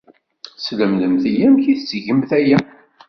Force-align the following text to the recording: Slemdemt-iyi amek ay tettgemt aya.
Slemdemt-iyi 0.65 1.43
amek 1.47 1.65
ay 1.67 1.77
tettgemt 1.77 2.31
aya. 2.37 2.57